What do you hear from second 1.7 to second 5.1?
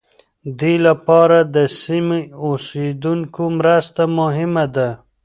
سیمو اوسېدونکو مرسته مهمه ده.